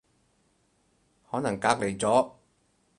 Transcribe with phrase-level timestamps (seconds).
[1.29, 2.31] 可能隔離咗